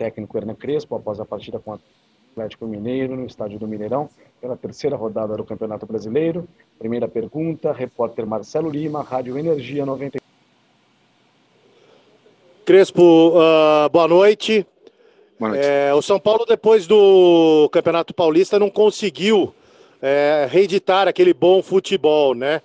técnico 0.00 0.38
Hernan 0.38 0.54
Crespo 0.54 0.96
após 0.96 1.20
a 1.20 1.26
partida 1.26 1.58
com 1.58 1.72
o 1.72 1.78
Atlético 2.32 2.66
Mineiro 2.66 3.14
no 3.14 3.26
estádio 3.26 3.58
do 3.58 3.68
Mineirão, 3.68 4.08
pela 4.40 4.56
terceira 4.56 4.96
rodada 4.96 5.36
do 5.36 5.44
Campeonato 5.44 5.84
Brasileiro. 5.84 6.48
Primeira 6.78 7.06
pergunta, 7.06 7.70
repórter 7.70 8.26
Marcelo 8.26 8.70
Lima, 8.70 9.02
Rádio 9.02 9.36
Energia 9.36 9.84
90. 9.84 10.18
Crespo, 12.64 13.02
uh, 13.02 13.90
boa 13.90 14.08
noite. 14.08 14.66
Boa 15.38 15.50
noite. 15.50 15.66
É, 15.66 15.92
o 15.92 16.00
São 16.00 16.18
Paulo, 16.18 16.46
depois 16.46 16.86
do 16.86 17.68
Campeonato 17.70 18.14
Paulista, 18.14 18.58
não 18.58 18.70
conseguiu 18.70 19.52
é, 20.00 20.48
reeditar 20.50 21.08
aquele 21.08 21.34
bom 21.34 21.62
futebol, 21.62 22.34
né? 22.34 22.62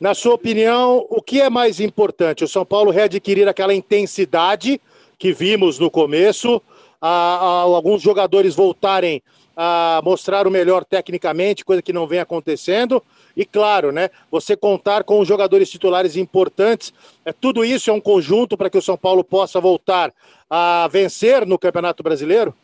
Na 0.00 0.14
sua 0.14 0.34
opinião, 0.34 1.06
o 1.08 1.22
que 1.22 1.40
é 1.40 1.48
mais 1.48 1.78
importante? 1.78 2.42
O 2.42 2.48
São 2.48 2.64
Paulo 2.64 2.90
readquirir 2.90 3.46
aquela 3.46 3.72
intensidade 3.72 4.80
que 5.16 5.32
vimos 5.32 5.78
no 5.78 5.88
começo, 5.88 6.60
a, 7.02 7.08
a, 7.08 7.60
alguns 7.62 8.00
jogadores 8.00 8.54
voltarem 8.54 9.20
a 9.56 10.00
mostrar 10.04 10.46
o 10.46 10.50
melhor 10.50 10.84
tecnicamente, 10.84 11.64
coisa 11.64 11.82
que 11.82 11.92
não 11.92 12.06
vem 12.06 12.20
acontecendo, 12.20 13.02
e 13.36 13.44
claro, 13.44 13.90
né, 13.90 14.08
você 14.30 14.56
contar 14.56 15.04
com 15.04 15.18
os 15.18 15.28
jogadores 15.28 15.68
titulares 15.68 16.16
importantes, 16.16 16.94
é 17.24 17.32
tudo 17.32 17.64
isso 17.64 17.90
é 17.90 17.92
um 17.92 18.00
conjunto 18.00 18.56
para 18.56 18.70
que 18.70 18.78
o 18.78 18.82
São 18.82 18.96
Paulo 18.96 19.24
possa 19.24 19.60
voltar 19.60 20.14
a 20.48 20.88
vencer 20.90 21.44
no 21.44 21.58
Campeonato 21.58 22.02
Brasileiro? 22.02 22.54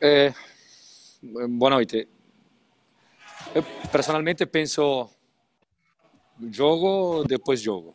É, 0.00 0.34
boa 1.22 1.70
noite. 1.70 2.08
Eu 3.54 3.62
personalmente 3.90 4.44
penso 4.44 5.08
jogo 6.50 7.24
depois 7.24 7.60
jogo, 7.60 7.94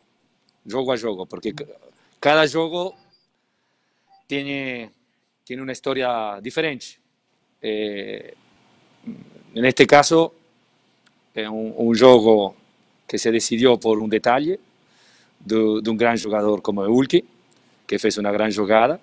jogo 0.64 0.90
a 0.90 0.96
jogo, 0.96 1.26
porque 1.26 1.54
cada 2.20 2.46
jogo 2.46 2.94
tem 4.28 4.90
tem 5.44 5.58
uma 5.58 5.72
história 5.72 6.38
diferente. 6.42 7.00
Eh, 7.62 8.34
neste 9.54 9.86
caso 9.86 10.30
é 11.34 11.48
um, 11.48 11.88
um, 11.88 11.94
jogo 11.94 12.54
que 13.08 13.16
se 13.16 13.32
decidiu 13.32 13.78
por 13.78 13.98
um 13.98 14.08
detalhe 14.08 14.60
de, 15.40 15.80
de 15.80 15.94
grande 15.94 16.20
jogador 16.20 16.60
como 16.60 16.82
o 16.82 16.92
Ulki, 16.92 17.24
que 17.86 17.98
fez 17.98 18.18
uma 18.18 18.30
grande 18.30 18.54
jogada. 18.54 19.00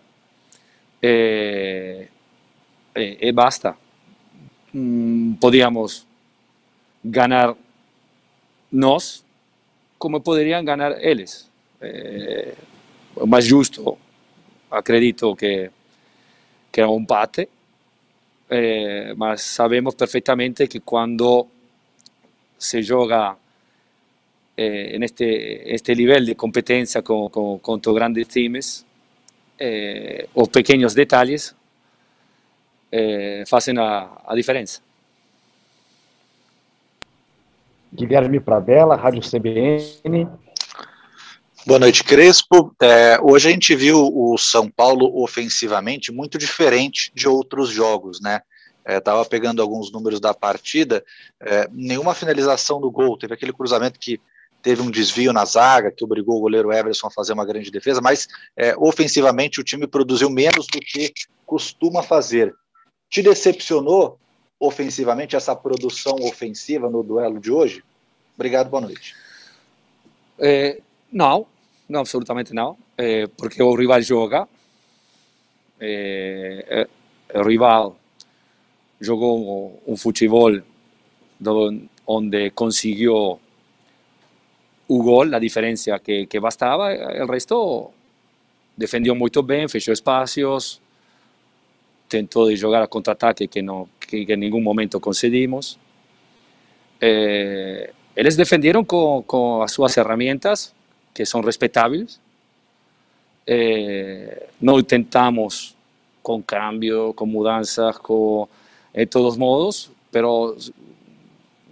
E, 1.02 2.08
e, 2.96 3.18
e 3.22 3.32
basta. 3.32 3.76
Mm, 4.72 5.34
podíamos 5.42 6.06
ganar 7.04 7.56
nós 8.72 9.26
como 9.98 10.22
poderiam 10.22 10.64
ganhar 10.64 10.92
eles. 11.04 11.50
É, 11.82 12.54
o 13.16 13.42
justo, 13.42 13.98
acredito 14.72 15.36
que, 15.36 15.70
que 16.72 16.82
é 16.82 16.88
um 16.88 17.00
empate, 17.00 17.48
é, 18.50 19.14
mas 19.16 19.42
sabemos 19.42 19.96
perfeitamente 19.96 20.68
que 20.68 20.80
quando 20.80 21.48
se 22.58 22.82
joga 22.82 23.38
eh, 24.58 24.98
este, 25.02 25.64
este 25.66 25.96
nível 25.96 26.24
de 26.24 26.36
competência 26.36 27.02
com, 27.02 27.30
com, 27.30 27.60
contra 27.60 27.94
grandes 27.94 28.28
times, 28.28 28.86
eh, 29.60 30.28
os 30.34 30.48
pequenos 30.50 30.94
detalhes 30.94 31.56
eh, 32.92 33.44
fazem 33.48 33.78
a, 33.78 34.10
a 34.26 34.36
diferença. 34.36 34.82
Guilherme 37.94 38.40
Pradella, 38.40 38.96
Rádio 38.96 39.22
CBN. 39.22 40.28
Boa 41.68 41.80
noite, 41.80 42.04
Crespo. 42.04 42.76
É, 42.80 43.20
hoje 43.20 43.50
a 43.50 43.52
gente 43.52 43.76
viu 43.76 44.12
o 44.14 44.38
São 44.38 44.70
Paulo 44.70 45.20
ofensivamente 45.24 46.12
muito 46.12 46.38
diferente 46.38 47.12
de 47.16 47.28
outros 47.28 47.70
jogos, 47.70 48.22
né? 48.22 48.42
Estava 48.88 49.24
é, 49.24 49.26
pegando 49.26 49.64
alguns 49.64 49.92
números 49.92 50.20
da 50.20 50.32
partida, 50.32 51.04
é, 51.42 51.68
nenhuma 51.72 52.14
finalização 52.14 52.80
do 52.80 52.92
gol, 52.92 53.18
teve 53.18 53.34
aquele 53.34 53.52
cruzamento 53.52 54.00
que 54.00 54.22
teve 54.62 54.80
um 54.84 54.92
desvio 54.92 55.34
na 55.34 55.44
zaga, 55.44 55.92
que 55.92 56.04
obrigou 56.04 56.38
o 56.38 56.42
goleiro 56.42 56.72
Everson 56.72 57.08
a 57.08 57.12
fazer 57.12 57.34
uma 57.34 57.46
grande 57.46 57.72
defesa, 57.72 58.00
mas 58.00 58.28
é, 58.56 58.76
ofensivamente 58.78 59.60
o 59.60 59.64
time 59.64 59.88
produziu 59.88 60.30
menos 60.30 60.68
do 60.68 60.80
que 60.80 61.12
costuma 61.48 62.04
fazer. 62.04 62.54
Te 63.10 63.24
decepcionou 63.24 64.20
ofensivamente 64.60 65.36
essa 65.36 65.56
produção 65.56 66.14
ofensiva 66.22 66.92
no 66.92 67.02
duelo 67.02 67.40
de 67.40 67.52
hoje? 67.52 67.84
Obrigado, 68.36 68.70
boa 68.70 68.82
noite. 68.82 69.16
É, 70.38 70.80
não, 71.12 71.48
não, 71.88 72.02
absolutamente 72.02 72.54
não, 72.54 72.78
é, 72.98 73.28
porque 73.28 73.62
o 73.62 73.76
rival 73.76 74.02
joga, 74.02 74.48
é, 75.80 76.88
o 77.34 77.44
rival 77.44 77.98
jogou 79.00 79.82
um 79.86 79.96
futebol 79.96 80.62
onde 82.08 82.50
conseguiu 82.52 83.40
o 84.88 85.04
gol, 85.04 85.34
a 85.34 85.40
diferença 85.40 86.00
que, 86.00 86.26
que 86.28 86.40
bastava, 86.40 86.92
resto 87.28 87.92
defendeu 88.78 89.16
muito 89.16 89.42
bem, 89.42 89.68
fechou 89.68 89.94
espaços, 89.94 90.82
tentou 92.08 92.50
de 92.50 92.56
jogar 92.56 92.82
a 92.84 92.88
contra-ataque 92.88 93.48
que, 93.48 93.62
não, 93.62 93.88
que, 94.00 94.26
que 94.26 94.36
momento 94.62 95.00
concedimos. 95.00 95.80
Eh, 97.02 97.92
eles 98.16 98.36
defenderam 98.36 98.84
com, 98.84 99.24
com 99.26 99.62
as 99.62 99.72
suas 99.72 99.94
que 101.16 101.26
são 101.26 101.42
respeitáveis. 101.42 102.20
Eh, 103.48 104.48
não 104.62 104.84
tentamos 104.84 105.76
com 106.22 106.44
cambio, 106.44 107.14
com 107.14 107.26
mudanças, 107.26 107.98
com, 108.00 108.48
de 108.94 109.06
todos 109.06 109.38
modos, 109.38 109.90
pero 110.12 110.58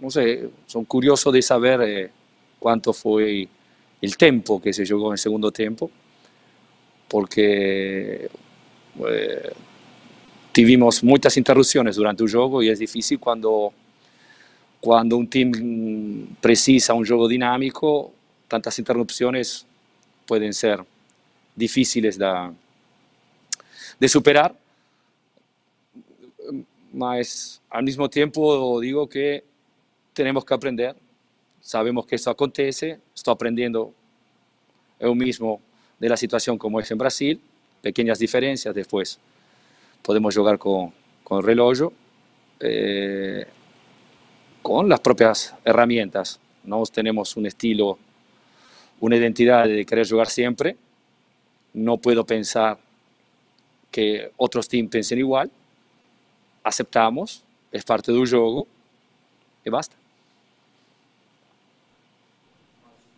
não 0.00 0.10
sei, 0.10 0.48
sou 0.66 0.84
curioso 0.84 1.30
de 1.30 1.42
saber 1.42 1.80
eh, 1.80 2.10
quanto 2.58 2.92
foi 2.92 3.48
o 4.02 4.16
tempo 4.16 4.60
que 4.60 4.72
se 4.72 4.84
jogou 4.84 5.10
no 5.10 5.18
segundo 5.18 5.50
tempo, 5.50 5.90
porque 7.08 8.30
eh, 9.00 9.52
tivemos 10.52 11.02
muitas 11.02 11.36
interrupções 11.36 11.96
durante 11.96 12.22
o 12.22 12.28
jogo 12.28 12.62
e 12.62 12.70
é 12.70 12.74
difícil 12.74 13.18
quando 13.18 13.72
quando 14.80 15.16
um 15.16 15.24
time 15.24 16.28
precisa 16.42 16.92
um 16.94 17.02
jogo 17.02 17.26
dinâmico, 17.26 18.12
tantas 18.54 18.78
interrupções 18.78 19.66
podem 20.24 20.52
ser 20.52 20.78
difíceis 21.56 22.16
de, 22.16 22.24
de 23.98 24.08
superar, 24.08 24.54
mas 26.92 27.60
ao 27.68 27.82
mesmo 27.82 28.08
tempo 28.08 28.80
digo 28.80 29.08
que 29.08 29.42
temos 30.14 30.44
que 30.44 30.54
aprender. 30.54 30.94
Sabemos 31.60 32.06
que 32.06 32.14
isso 32.14 32.30
acontece, 32.30 33.00
estou 33.12 33.32
aprendendo 33.32 33.92
eu 35.00 35.12
mesmo 35.16 35.60
da 35.98 36.16
situação 36.16 36.56
como 36.56 36.80
é 36.80 36.84
em 36.88 36.96
Brasil, 36.96 37.40
pequenas 37.82 38.18
diferenças, 38.20 38.72
depois 38.72 39.18
podemos 40.00 40.32
jogar 40.32 40.58
con, 40.58 40.92
con 41.24 41.38
el 41.38 41.44
reloj, 41.44 41.90
eh, 42.60 43.46
con 44.62 44.88
las 44.88 45.00
propias 45.00 45.54
herramientas. 45.64 46.38
No 46.64 46.84
tenemos 46.86 47.36
un 47.36 47.46
estilo, 47.46 47.98
una 49.04 49.16
identidad 49.16 49.66
de 49.66 49.84
querer 49.84 50.08
jugar 50.08 50.28
siempre. 50.28 50.76
No 51.74 51.98
puedo 51.98 52.24
pensar 52.24 52.78
que 53.90 54.30
otros 54.38 54.66
teams 54.66 54.90
piensen 54.90 55.18
igual. 55.18 55.50
Aceptamos, 56.62 57.42
es 57.70 57.84
parte 57.84 58.10
del 58.10 58.26
juego 58.26 58.66
y 59.62 59.68
basta. 59.68 59.94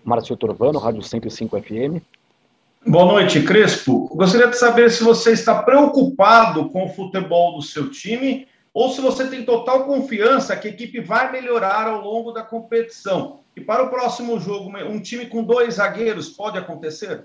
Márcio 0.03 0.37
Turbano, 0.37 0.81
Rádio 0.81 1.03
105 1.03 1.57
FM. 1.59 2.03
Boa 2.85 3.05
noite, 3.05 3.45
Crespo. 3.45 4.09
Gostaria 4.09 4.49
de 4.49 4.57
saber 4.57 4.91
se 4.91 5.05
você 5.05 5.33
está 5.33 5.63
preocupado 5.63 6.69
com 6.69 6.87
o 6.87 6.89
futebol 6.89 7.57
do 7.57 7.63
seu 7.63 7.91
time 7.91 8.49
ou 8.77 8.91
se 8.91 9.01
você 9.01 9.27
tem 9.27 9.43
total 9.43 9.87
confiança 9.87 10.55
que 10.55 10.69
a 10.69 10.71
equipe 10.71 11.01
vai 11.01 11.33
melhorar 11.33 11.87
ao 11.87 12.03
longo 12.03 12.31
da 12.31 12.43
competição. 12.43 13.41
E 13.57 13.61
para 13.63 13.83
o 13.83 13.89
próximo 13.89 14.39
jogo, 14.39 14.69
um 14.87 15.01
time 15.01 15.25
com 15.25 15.43
dois 15.43 15.77
zagueiros 15.77 16.28
pode 16.28 16.59
acontecer? 16.59 17.25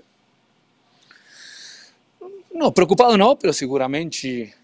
Não, 2.50 2.72
preocupado 2.72 3.18
não, 3.18 3.36
mas 3.44 3.54
seguramente 3.54 4.54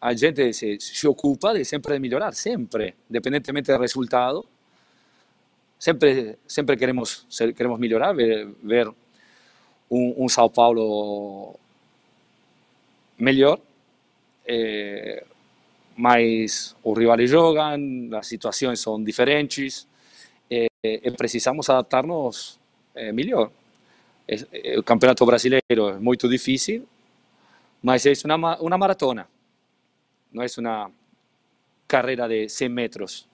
a 0.00 0.12
gente 0.12 0.52
se, 0.52 0.80
se 0.80 1.06
ocupa 1.06 1.54
de 1.54 1.64
sempre 1.64 1.96
melhorar, 2.00 2.32
sempre, 2.32 2.96
independentemente 3.08 3.72
do 3.72 3.78
resultado. 3.78 4.44
Sempre, 5.78 6.36
sempre 6.44 6.76
queremos, 6.76 7.24
queremos 7.56 7.78
melhorar, 7.78 8.12
ver, 8.14 8.48
ver 8.64 8.88
um, 9.88 10.24
um 10.24 10.28
São 10.28 10.50
Paulo 10.50 11.54
melhor, 13.16 13.60
é, 14.44 15.24
mas 16.00 16.74
os 16.82 16.98
rivais 16.98 17.28
jogam, 17.28 17.78
as 18.16 18.26
situações 18.26 18.80
são 18.80 19.02
diferentes 19.02 19.86
é, 20.50 20.66
e 20.82 21.10
precisamos 21.10 21.68
adaptar-nos 21.68 22.58
é, 22.94 23.12
melhor. 23.12 23.50
el 24.30 24.84
campeonato 24.84 25.26
brasileño 25.26 25.90
es 25.90 26.00
muy 26.00 26.16
difícil, 26.16 26.86
mas 27.82 28.06
es 28.06 28.24
una, 28.24 28.36
una 28.60 28.78
maratona, 28.78 29.26
no 30.30 30.42
es 30.42 30.56
una 30.56 30.88
carrera 31.86 32.28
de 32.28 32.48
100 32.48 32.72
metros. 32.72 33.26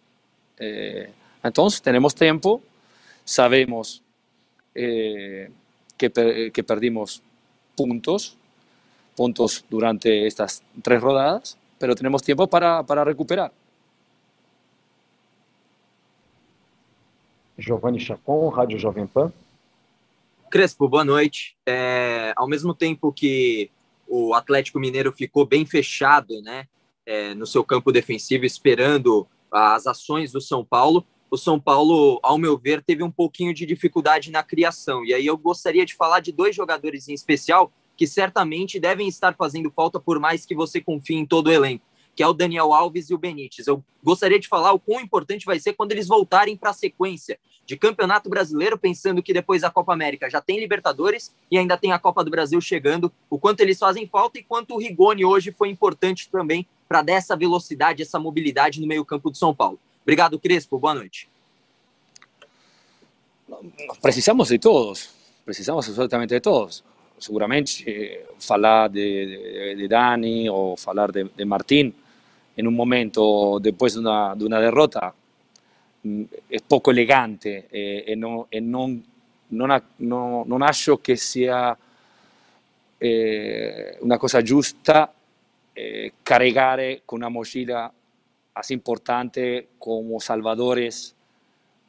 Eh, 0.59 1.11
entonces 1.43 1.83
tenemos 1.83 2.15
tiempo, 2.15 2.63
sabemos 3.25 4.03
eh, 4.75 5.51
que, 5.99 6.51
que, 6.51 6.65
perdimos 6.65 7.23
puntos, 7.75 8.39
puntos 9.15 9.65
durante 9.69 10.27
estas 10.27 10.63
tres 10.83 11.03
rodadas, 11.03 11.59
pero 11.79 11.95
tenemos 11.95 12.23
tiempo 12.23 12.47
para, 12.47 12.83
para 12.85 13.05
recuperar. 13.05 13.53
Giovanni 17.59 17.99
Chacon, 17.99 18.49
Rádio 18.49 18.79
Jovem 18.79 19.07
Pan. 19.07 19.33
Crespo, 20.51 20.89
boa 20.89 21.05
noite. 21.05 21.57
É, 21.67 22.33
ao 22.37 22.47
mesmo 22.47 22.75
tempo 22.75 23.13
que 23.13 23.71
o 24.07 24.35
Atlético 24.35 24.79
Mineiro 24.79 25.13
ficou 25.13 25.47
bem 25.47 25.65
fechado 25.65 26.41
né, 26.43 26.67
é, 27.05 27.35
no 27.35 27.47
seu 27.47 27.65
campo 27.65 27.91
defensivo, 27.91 28.45
esperando 28.45 29.27
as 29.51 29.87
ações 29.87 30.33
do 30.33 30.41
São 30.41 30.65
Paulo, 30.65 31.05
o 31.31 31.37
São 31.37 31.59
Paulo, 31.59 32.21
ao 32.23 32.39
meu 32.39 32.57
ver, 32.57 32.83
teve 32.83 33.03
um 33.03 33.11
pouquinho 33.11 33.53
de 33.53 33.67
dificuldade 33.67 34.31
na 34.31 34.43
criação. 34.43 35.05
E 35.05 35.13
aí 35.13 35.27
eu 35.27 35.37
gostaria 35.37 35.85
de 35.85 35.95
falar 35.95 36.21
de 36.21 36.31
dois 36.31 36.55
jogadores 36.55 37.09
em 37.09 37.15
especial 37.15 37.73
que 37.97 38.07
certamente 38.07 38.79
devem 38.79 39.09
estar 39.09 39.35
fazendo 39.35 39.71
falta, 39.71 39.99
por 39.99 40.19
mais 40.19 40.45
que 40.45 40.55
você 40.55 40.81
confie 40.81 41.17
em 41.17 41.27
todo 41.27 41.49
o 41.49 41.53
elenco, 41.53 41.85
que 42.15 42.23
é 42.23 42.27
o 42.27 42.33
Daniel 42.33 42.73
Alves 42.73 43.11
e 43.11 43.15
o 43.15 43.19
Benítez. 43.19 43.67
Eu 43.67 43.83
gostaria 44.03 44.39
de 44.39 44.49
falar 44.49 44.73
o 44.73 44.79
quão 44.79 45.01
importante 45.01 45.47
vai 45.47 45.59
ser 45.59 45.73
quando 45.73 45.93
eles 45.93 46.07
voltarem 46.07 46.57
para 46.57 46.71
a 46.71 46.75
sequência 46.75 47.39
de 47.67 47.77
Campeonato 47.77 48.31
Brasileiro, 48.31 48.79
pensando 48.79 49.23
que 49.23 49.33
depois 49.33 49.63
da 49.63 49.71
Copa 49.71 49.93
América 49.93 50.31
já 50.31 50.41
tem 50.41 50.61
Libertadores 50.61 51.35
e 51.51 51.59
ainda 51.59 51.77
tem 51.77 51.91
a 51.91 51.99
Copa 51.99 52.23
do 52.23 52.31
Brasil 52.31 52.61
chegando, 52.61 53.13
o 53.29 53.39
quanto 53.39 53.61
eles 53.61 53.79
fazem 53.79 54.07
falta 54.07 54.39
e 54.39 54.43
quanto 54.43 54.75
o 54.75 54.79
Rigoni 54.79 55.25
hoje 55.25 55.51
foi 55.51 55.69
importante 55.69 56.29
também 56.31 56.67
para 56.89 57.03
dar 57.03 57.15
essa 57.15 57.37
velocidade, 57.37 58.03
essa 58.03 58.21
mobilidade 58.21 58.81
no 58.81 58.87
meio-campo 58.87 59.31
do 59.31 59.37
São 59.37 59.53
Paulo. 59.53 59.79
Obrigado, 60.03 60.39
Crespo. 60.39 60.79
Boa 60.79 60.95
noite. 60.95 61.29
Precisamos 64.01 64.49
de 64.49 64.59
todos, 64.59 65.11
precisamos 65.45 65.89
absolutamente 65.89 66.35
de 66.35 66.41
todos. 66.41 66.85
seguramente 67.17 68.27
parlare 68.47 68.91
di, 68.91 69.75
de, 69.75 69.87
Dani 69.87 70.49
o 70.49 70.77
falar 70.77 71.11
de, 71.11 71.31
de 71.35 71.45
Martín 71.45 71.93
in 72.55 72.67
un 72.67 72.75
momento 72.75 73.59
dopo 73.61 73.87
una, 73.97 74.35
de 74.35 74.45
una 74.45 74.59
derrota 74.59 75.15
mm, 76.07 76.23
è 76.47 76.59
poco 76.67 76.91
elegante 76.91 77.67
eh, 77.71 78.05
e, 78.07 78.15
no, 78.15 78.47
e 78.49 78.61
non, 78.61 79.03
non, 79.49 79.71
ha, 79.71 79.83
no, 79.97 80.45
non 80.47 80.59
lascio 80.61 80.99
che 80.99 81.17
sia 81.17 81.77
eh, 82.99 83.97
una 84.01 84.17
cosa 84.17 84.43
giusta 84.43 85.13
eh, 85.73 86.13
caricare 86.23 86.91
eh, 86.91 87.03
con 87.05 87.19
una 87.19 87.29
mochila 87.29 87.93
così 88.53 88.73
importante 88.73 89.69
come 89.77 90.19
Salvadores 90.19 91.15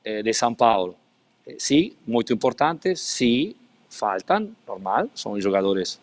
eh, 0.01 0.21
di 0.21 0.33
San 0.33 0.55
Paolo. 0.55 0.97
Eh, 1.43 1.55
sì, 1.57 1.95
molto 2.05 2.33
importante, 2.33 2.95
sì, 2.95 3.55
faltan, 3.97 4.55
normal, 4.67 5.09
son 5.13 5.41
jugadores 5.41 5.99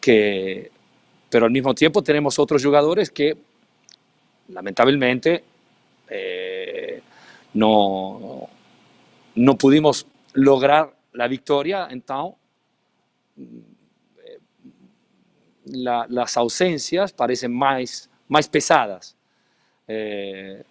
que... 0.00 0.70
Pero 1.28 1.46
al 1.46 1.52
mismo 1.52 1.74
tiempo 1.74 2.02
tenemos 2.02 2.38
otros 2.40 2.64
jugadores 2.64 3.10
que 3.10 3.36
lamentablemente 4.48 5.44
eh, 6.08 7.00
no, 7.54 8.48
no 9.36 9.56
pudimos 9.56 10.06
lograr 10.32 10.92
la 11.12 11.28
victoria, 11.28 11.86
entonces 11.90 12.36
la, 15.66 16.06
las 16.08 16.36
ausencias 16.36 17.12
parecen 17.12 17.54
más, 17.54 18.10
más 18.28 18.48
pesadas. 18.48 19.16
Eh, 19.86 20.62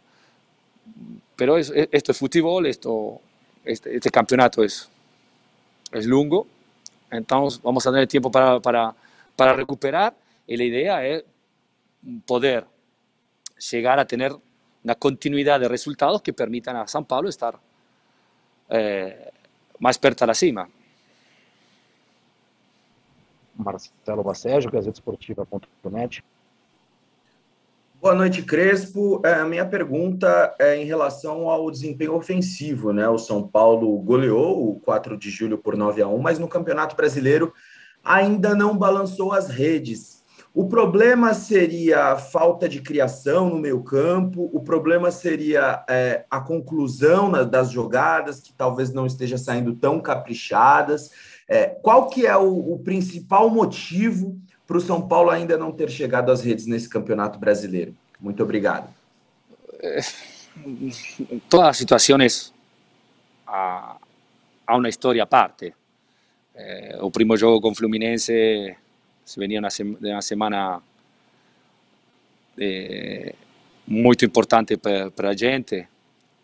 pero 1.35 1.57
es, 1.57 1.71
esto 1.91 2.11
es 2.11 2.17
fútbol, 2.17 2.65
esto, 2.65 3.21
este, 3.63 3.95
este, 3.95 4.09
campeonato 4.09 4.63
es, 4.63 4.89
es 5.91 6.05
lungo, 6.05 6.47
entonces 7.11 7.61
vamos 7.61 7.85
a 7.85 7.91
tener 7.91 8.07
tiempo 8.07 8.31
para, 8.31 8.59
para, 8.59 8.95
para 9.35 9.53
recuperar 9.53 10.15
y 10.45 10.57
la 10.57 10.63
idea 10.63 11.05
es 11.05 11.23
poder 12.25 12.65
llegar 13.71 13.99
a 13.99 14.05
tener 14.05 14.33
una 14.83 14.95
continuidad 14.95 15.59
de 15.59 15.67
resultados 15.67 16.21
que 16.21 16.33
permitan 16.33 16.75
a 16.75 16.87
San 16.87 17.05
Pablo 17.05 17.29
estar 17.29 17.59
eh, 18.69 19.31
más 19.79 19.97
perto 19.97 20.23
a 20.23 20.27
la 20.27 20.33
cima. 20.33 20.67
Marcelo 23.55 24.23
Bacejo, 24.23 24.77
Esportiva.net. 24.77 26.11
Boa 28.01 28.15
noite, 28.15 28.41
Crespo. 28.43 29.21
É, 29.25 29.33
a 29.33 29.45
minha 29.45 29.65
pergunta 29.65 30.55
é 30.57 30.77
em 30.77 30.85
relação 30.85 31.49
ao 31.49 31.69
desempenho 31.69 32.15
ofensivo, 32.15 32.93
né? 32.93 33.09
O 33.09 33.17
São 33.17 33.45
Paulo 33.45 33.99
goleou 33.99 34.69
o 34.69 34.79
4 34.79 35.17
de 35.17 35.29
julho 35.29 35.57
por 35.57 35.75
9 35.75 36.01
a 36.01 36.07
1, 36.07 36.17
mas 36.17 36.39
no 36.39 36.47
Campeonato 36.47 36.95
Brasileiro 36.95 37.53
ainda 38.01 38.55
não 38.55 38.77
balançou 38.77 39.33
as 39.33 39.49
redes. 39.49 40.23
O 40.53 40.69
problema 40.69 41.33
seria 41.33 42.13
a 42.13 42.17
falta 42.17 42.69
de 42.69 42.81
criação 42.81 43.49
no 43.49 43.59
meio 43.59 43.83
campo, 43.83 44.49
o 44.53 44.61
problema 44.61 45.11
seria 45.11 45.83
é, 45.89 46.25
a 46.31 46.39
conclusão 46.39 47.29
das 47.49 47.69
jogadas, 47.69 48.39
que 48.39 48.53
talvez 48.53 48.93
não 48.93 49.05
esteja 49.05 49.37
saindo 49.37 49.75
tão 49.75 49.99
caprichadas. 49.99 51.11
É, 51.49 51.65
qual 51.65 52.07
que 52.07 52.25
é 52.25 52.37
o, 52.37 52.75
o 52.75 52.79
principal 52.79 53.49
motivo 53.49 54.39
para 54.69 54.77
o 54.77 54.81
São 54.81 55.01
Paulo 55.01 55.31
ainda 55.31 55.57
não 55.57 55.71
ter 55.71 55.89
chegado 55.89 56.31
às 56.31 56.43
redes 56.43 56.67
nesse 56.67 56.87
campeonato 56.87 57.39
brasileiro? 57.39 57.95
Muito 58.19 58.43
obrigado. 58.43 58.87
É, 59.81 59.99
todas 61.49 61.69
as 61.69 61.77
situações 61.77 62.53
há, 63.47 63.97
há 64.67 64.77
uma 64.77 64.87
história 64.87 65.23
à 65.23 65.25
parte. 65.25 65.73
O 67.01 67.09
primeiro 67.09 67.39
jogo 67.39 67.59
com 67.59 67.71
o 67.71 67.75
Fluminense 67.75 68.75
se 69.25 69.39
venia 69.39 69.59
uma, 69.59 69.69
uma 70.01 70.21
semana 70.21 70.83
é, 72.59 73.33
muito 73.87 74.23
importante 74.23 74.77
para 74.77 75.29
a 75.29 75.35
gente, 75.35 75.87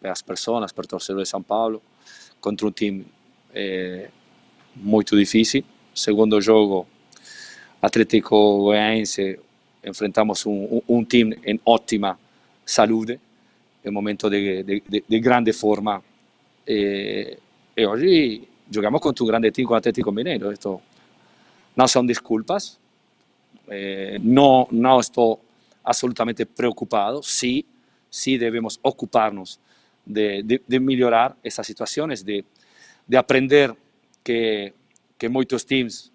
para 0.02 0.12
as 0.12 0.24
pessoas, 0.24 0.72
para 0.72 0.84
o 0.84 0.88
torcedor 0.88 1.22
de 1.22 1.30
São 1.30 1.44
Paulo, 1.44 1.80
contra 2.42 2.66
um 2.66 2.72
time 2.72 3.06
muito 4.76 5.16
difícil. 5.16 5.64
Segundo 5.94 6.42
jogo, 6.42 6.88
Atlético 7.82 8.58
Goianiense, 8.58 9.40
enfrentamos 9.84 10.46
um, 10.46 11.04
time 11.04 11.38
em 11.46 11.60
ótima 11.66 12.18
saúde, 12.66 13.20
em 13.84 13.90
um 13.90 13.94
momento 13.94 14.30
de, 14.30 14.64
de, 14.64 15.04
de, 15.08 15.20
grande 15.20 15.54
forma. 15.54 16.04
E, 16.68 17.38
e 17.78 17.86
hoje 17.86 18.48
jogamos 18.72 19.00
contra 19.00 19.24
um 19.24 19.28
grande 19.28 19.52
com 19.64 19.74
o 19.74 19.78
Atlético 19.78 20.12
Mineiro. 20.12 20.52
Isto 20.52 20.82
não 21.76 21.88
são 21.88 22.06
desculpas. 22.06 22.80
Eh, 23.68 24.18
não, 24.22 24.68
não 24.72 25.00
estou 25.00 25.40
absolutamente 25.84 26.46
preocupado. 26.46 27.22
Sim, 27.22 27.64
sim 28.10 28.38
devemos 28.38 28.80
ocupar-nos 28.82 29.60
de, 30.06 30.42
de, 30.44 30.62
de 30.68 30.80
melhorar 30.80 31.38
essas 31.44 31.66
situações, 31.66 32.24
de, 32.24 32.44
de 33.08 33.18
aprender 33.18 33.76
que, 34.24 34.74
que 35.18 35.30
muchos 35.30 35.64
teams 35.64 36.12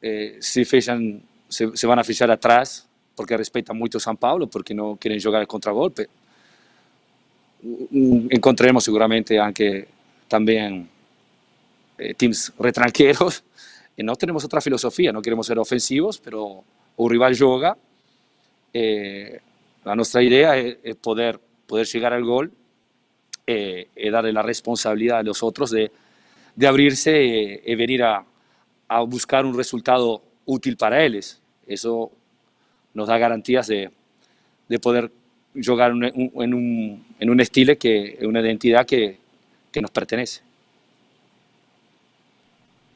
eh, 0.00 0.36
se, 0.40 0.64
fechan, 0.64 1.22
se, 1.48 1.76
se, 1.76 1.86
van 1.86 1.98
a 1.98 2.04
fechar 2.04 2.30
atrás 2.30 2.88
porque 3.14 3.36
respetan 3.36 3.76
mucho 3.76 3.98
San 3.98 4.16
Paulo, 4.16 4.46
porque 4.46 4.74
no 4.74 4.96
quieren 4.96 5.20
jugar 5.20 5.42
el 5.42 5.48
contragolpe. 5.48 6.08
Mm, 7.62 8.28
encontraremos 8.30 8.84
seguramente 8.84 9.38
aunque 9.40 9.88
también 10.28 10.88
eh, 11.98 12.14
teams 12.14 12.52
retranqueros 12.56 13.42
y 13.96 14.02
no 14.04 14.14
tenemos 14.14 14.44
otra 14.44 14.60
filosofía, 14.60 15.10
no 15.12 15.20
queremos 15.20 15.46
ser 15.46 15.58
ofensivos, 15.58 16.18
pero 16.18 16.62
un 16.96 17.10
rival 17.10 17.36
juega. 17.36 17.76
Eh, 18.72 19.40
idea 20.22 20.56
es, 20.56 20.76
es, 20.84 20.94
poder, 20.96 21.40
poder 21.66 21.86
llegar 21.86 22.12
al 22.12 22.24
gol 22.24 22.52
eh, 23.46 23.88
y 23.96 24.10
darle 24.10 24.32
a 25.18 25.22
los 25.22 25.42
otros 25.42 25.70
de, 25.70 25.90
de 26.54 26.66
abrirse 26.66 27.24
y, 27.24 27.72
y 27.72 27.74
venir 27.74 28.04
a, 28.04 28.24
a, 28.88 29.00
buscar 29.02 29.44
un 29.44 29.56
resultado 29.56 30.22
útil 30.44 30.76
para 30.76 31.04
ellos. 31.04 31.40
Eso 31.66 32.10
nos 32.94 33.08
da 33.08 33.18
garantías 33.18 33.66
de, 33.66 33.90
de 34.68 34.78
poder 34.78 35.10
jugar 35.64 35.92
un, 35.92 36.04
un, 36.04 36.42
en, 36.42 36.54
un, 36.54 37.06
en 37.18 37.30
un 37.30 37.40
estilo 37.40 37.76
que 37.76 38.18
una 38.22 38.40
identidad 38.40 38.86
que, 38.86 39.18
que 39.70 39.80
nos 39.80 39.90
pertenece. 39.90 40.42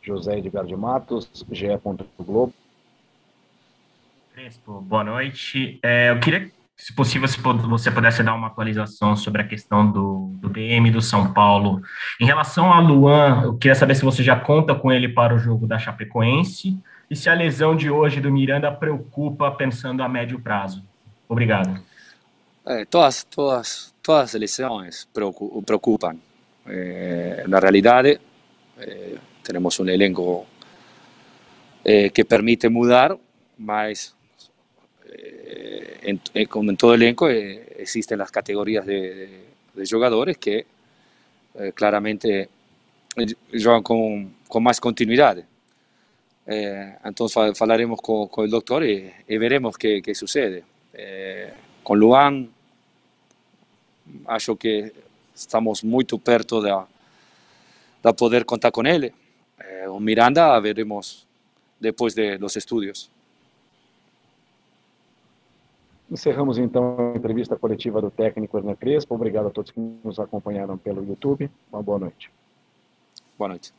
José 0.04 0.38
Edgar 0.38 0.66
de 0.66 0.76
Matos, 0.76 1.46
GE. 1.50 1.78
Globo. 2.18 2.52
Crespo, 4.34 4.80
boa 4.80 5.04
noite. 5.04 5.78
É, 5.82 6.11
eu 6.11 6.18
queria 6.18 6.50
se 6.76 6.95
possível, 6.95 7.29
se 7.29 7.41
você 7.41 7.91
pudesse 7.91 8.23
dar 8.23 8.35
uma 8.35 8.49
atualização 8.49 9.17
sobre 9.17 9.43
a 9.43 9.47
questão 9.47 9.91
do, 9.91 10.33
do 10.37 10.49
DM 10.49 10.91
do 10.91 11.00
São 11.00 11.33
Paulo. 11.33 11.81
Em 12.21 12.26
relação 12.26 12.73
a 12.73 12.81
Luan, 12.81 13.43
eu 13.45 13.57
queria 13.57 13.75
saber 13.75 13.95
se 13.95 14.05
você 14.05 14.23
já 14.23 14.37
conta 14.37 14.75
com 14.75 14.91
ele 14.91 15.09
para 15.09 15.35
o 15.35 15.38
jogo 15.38 15.67
da 15.67 15.79
Chapecoense 15.79 16.79
e 17.11 17.14
se 17.14 17.29
a 17.29 17.35
lesão 17.35 17.76
de 17.76 17.91
hoje 17.91 18.21
do 18.21 18.33
Miranda 18.33 18.73
preocupa 18.73 19.50
pensando 19.50 20.02
a 20.02 20.09
médio 20.09 20.41
prazo. 20.41 20.83
Obrigado. 21.29 21.81
Eh, 22.67 22.85
todas, 22.85 23.25
todas, 23.25 23.95
todas 24.02 24.35
as 24.35 24.41
lesões 24.41 25.09
preocupam. 25.64 26.17
Eh, 26.67 27.45
na 27.49 27.59
realidade, 27.59 28.21
eh, 28.79 29.17
temos 29.43 29.79
um 29.81 29.88
elenco 29.88 30.47
eh, 31.85 32.09
que 32.11 32.25
permite 32.25 32.69
mudar, 32.69 33.17
mas 33.59 34.14
eh, 35.14 35.99
en, 36.02 36.21
eh, 36.35 36.47
como 36.47 36.71
en 36.71 36.76
todo 36.76 36.95
elenco 36.95 37.28
existen 37.28 38.19
las 38.19 38.31
categorías 38.31 38.87
de, 38.87 39.49
jugadores 39.90 40.38
que 40.38 40.66
claramente 41.75 42.49
juegan 43.50 43.83
con, 43.83 44.62
más 44.62 44.81
continuidad. 44.81 45.42
entonces 46.47 47.61
hablaremos 47.61 48.00
con, 48.00 48.28
el 48.45 48.50
doctor 48.50 48.85
y, 48.85 49.12
veremos 49.38 49.76
qué, 49.76 50.14
sucede. 50.14 50.64
con 51.83 51.99
Luan, 51.99 52.50
acho 54.26 54.57
que 54.57 54.92
estamos 55.35 55.85
muy 55.85 56.04
perto 56.04 56.61
de, 56.61 56.75
de 58.02 58.14
poder 58.14 58.45
contar 58.45 58.73
con 58.73 58.87
él. 58.87 59.12
con 59.87 60.04
Miranda 60.04 60.59
veremos 60.61 61.26
depois 61.81 62.14
de, 62.14 62.38
dos 62.38 62.57
estudos. 62.57 63.11
Encerramos 66.12 66.59
então 66.59 67.14
a 67.14 67.16
entrevista 67.16 67.57
coletiva 67.57 67.99
do 67.99 68.11
técnico 68.11 68.59
Hernan 68.59 68.76
Crespo. 68.76 69.14
Obrigado 69.14 69.47
a 69.47 69.50
todos 69.50 69.71
que 69.71 69.81
nos 69.81 70.21
acompanharam 70.21 70.76
pelo 70.76 71.02
YouTube. 71.02 71.50
Uma 71.73 71.83
boa 71.83 71.99
noite. 71.99 72.31
Boa 73.38 73.49
noite. 73.49 73.73